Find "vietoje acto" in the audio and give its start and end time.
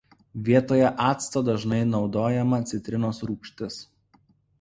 0.45-1.43